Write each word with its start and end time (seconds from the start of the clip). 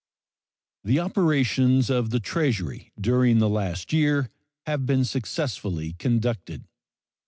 The 0.83 0.99
operations 0.99 1.91
of 1.91 2.09
the 2.09 2.19
Treasury 2.19 2.91
during 2.99 3.37
the 3.37 3.47
last 3.47 3.93
year 3.93 4.31
have 4.65 4.87
been 4.87 5.05
successfully 5.05 5.93
conducted. 5.93 6.65